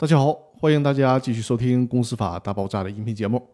[0.00, 3.50] 大家好，欢迎大家继续收听《公司法大爆炸》的音频节目。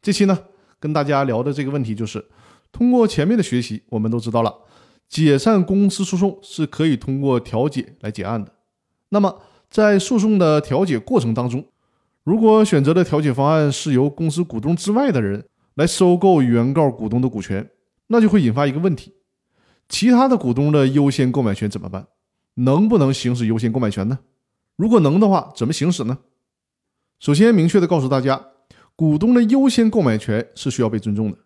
[0.00, 0.38] 这期呢，
[0.80, 2.24] 跟大家聊的这个问题就是，
[2.72, 4.54] 通过前面的学习，我们都知道了，
[5.06, 8.50] 解散公司诉讼是可以通过调解来结案的。
[9.10, 11.62] 那么，在诉讼的调解过程当中，
[12.24, 17.68] 如果选择的调解方案是由公司股东之外的人来收购原告股东的股权，
[18.06, 19.12] 那就会引发一个问题：
[19.90, 22.06] 其他的股东的优先购买权怎么办？
[22.54, 24.20] 能不能行使优先购买权呢？
[24.82, 26.18] 如果能的话，怎么行使呢？
[27.20, 28.48] 首先，明确的告诉大家，
[28.96, 31.38] 股东的优先购买权是需要被尊重的，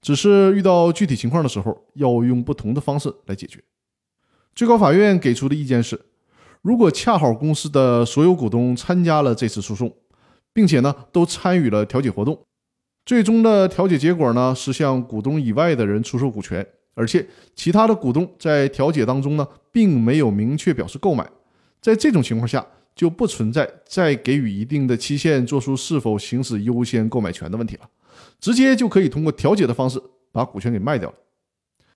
[0.00, 3.62] 只是遇到具体情况的时候，要用不同的方式来解决。
[4.52, 6.06] 最高法院给出的意见是，
[6.60, 9.94] 如果恰好公司的所有股东参加了这次诉讼，
[10.52, 12.36] 并且呢都参与了调解活动，
[13.04, 21.30] 最终的调解结果呢是向股东以外的人出售股权，而且其他的股东在调解当中呢并没有明确表示购买。
[21.80, 27.88] 在这种情况下，就不存在再给予一定的期限做出是否行使优先购买权的问题了，
[28.40, 30.02] 直接就可以通过调解的方式
[30.32, 31.14] 把股权给卖掉了。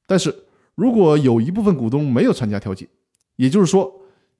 [0.07, 2.87] 但是，如果有一部分股东没有参加调解，
[3.37, 3.91] 也就是说，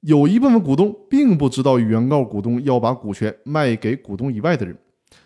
[0.01, 4.77] 有一部分股东并不知道原告股东要把股权卖给股东以外的人，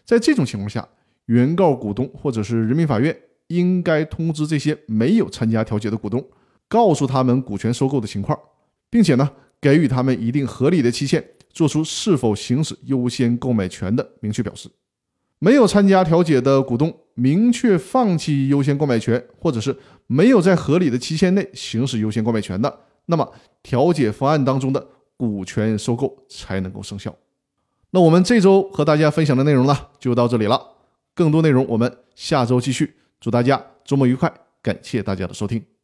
[0.06, 0.88] 在这种情况下，
[1.26, 3.16] 原告股东或者是人民法院
[3.48, 6.26] 应该通知这些没有参加调解的股东，
[6.70, 8.40] 告诉他们股权收购的情况，
[8.90, 9.30] 并且呢。
[9.62, 14.70] 给予他们一定合理的期限，做出是否行使优先购买权的明确表示。
[15.40, 23.30] 没有参加调解的股东明确放弃优先购买权，或者是没有在合理的期限内行使优先购买权的，那么
[23.62, 27.16] 调解方案当中的股权收购才能够生效。
[27.92, 30.60] 那我们这周和大家分享的内容呢，就到这里了。
[31.14, 32.96] 更多内容我们下周继续。
[33.22, 34.32] 祝大家周末愉快，
[34.62, 35.75] 感谢大家的收听。